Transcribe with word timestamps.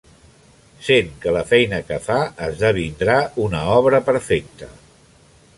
Sent 0.87 1.11
que 1.25 1.33
la 1.35 1.43
feina 1.51 1.81
que 1.91 1.99
fa 2.07 2.17
esdevindrà 2.47 3.21
una 3.47 3.63
obra 3.77 4.01
perfecta. 4.09 4.75